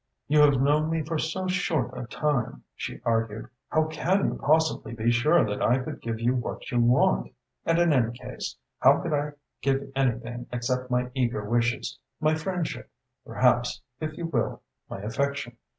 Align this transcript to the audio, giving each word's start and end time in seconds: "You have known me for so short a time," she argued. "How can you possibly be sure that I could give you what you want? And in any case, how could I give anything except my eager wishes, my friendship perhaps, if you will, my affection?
"You 0.27 0.39
have 0.39 0.59
known 0.59 0.89
me 0.89 1.03
for 1.03 1.19
so 1.19 1.45
short 1.47 1.95
a 1.95 2.07
time," 2.07 2.63
she 2.75 2.99
argued. 3.05 3.49
"How 3.69 3.83
can 3.85 4.25
you 4.25 4.33
possibly 4.33 4.95
be 4.95 5.11
sure 5.11 5.45
that 5.45 5.61
I 5.61 5.77
could 5.77 6.01
give 6.01 6.19
you 6.19 6.33
what 6.33 6.71
you 6.71 6.79
want? 6.81 7.31
And 7.67 7.77
in 7.77 7.93
any 7.93 8.11
case, 8.17 8.55
how 8.79 8.99
could 9.01 9.13
I 9.13 9.33
give 9.61 9.91
anything 9.95 10.47
except 10.51 10.89
my 10.89 11.11
eager 11.13 11.47
wishes, 11.47 11.99
my 12.19 12.33
friendship 12.33 12.89
perhaps, 13.27 13.83
if 13.99 14.17
you 14.17 14.25
will, 14.25 14.63
my 14.89 15.01
affection? 15.01 15.55